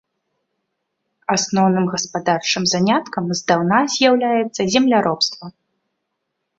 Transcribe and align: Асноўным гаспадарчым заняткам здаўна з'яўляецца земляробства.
Асноўным 1.35 1.85
гаспадарчым 1.93 2.63
заняткам 2.73 3.25
здаўна 3.43 3.85
з'яўляецца 3.99 4.61
земляробства. 4.77 5.45